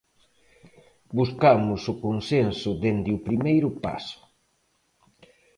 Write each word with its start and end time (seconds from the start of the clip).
Buscamos 1.17 1.81
o 1.91 1.95
consenso 2.05 2.69
dende 2.83 3.09
o 3.17 3.23
primeiro 3.27 3.69
paso. 3.83 4.19